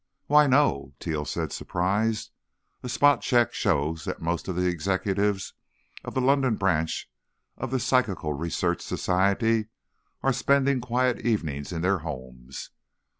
[0.25, 2.31] "Why, no," Teal said, surprised.
[2.81, 5.53] "A spot check shows that most of the executives
[6.03, 7.07] of the London branch
[7.55, 9.67] of the Psychical Research Society
[10.23, 12.71] are spending quiet evenings in their homes.